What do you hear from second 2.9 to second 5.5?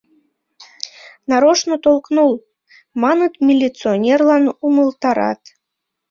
маныт, милиционерлан умылтарат.